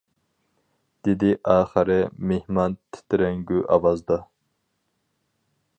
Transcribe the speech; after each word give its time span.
—دېدى 1.07 1.29
ئاخىرى 1.55 1.99
مېھمان 2.31 2.75
تىترەڭگۈ 2.97 3.63
ئاۋازدا. 3.77 4.19